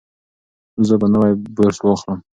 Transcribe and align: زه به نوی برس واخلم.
زه 0.87 0.95
به 0.99 1.07
نوی 1.13 1.31
برس 1.55 1.77
واخلم. 1.83 2.19